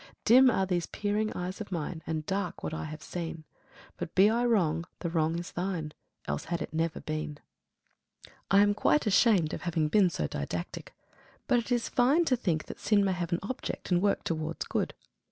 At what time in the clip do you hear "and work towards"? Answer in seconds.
13.91-14.65